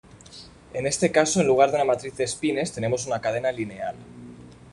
[0.73, 3.95] En este caso en lugar de una matriz de espines tenemos una cadena lineal.